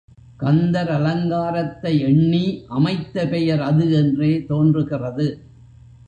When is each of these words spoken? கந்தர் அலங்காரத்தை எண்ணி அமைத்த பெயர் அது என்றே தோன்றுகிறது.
கந்தர் 0.37 0.89
அலங்காரத்தை 0.89 1.99
எண்ணி 1.99 2.65
அமைத்த 2.67 3.25
பெயர் 3.27 3.61
அது 3.61 3.85
என்றே 3.91 4.31
தோன்றுகிறது. 4.47 5.27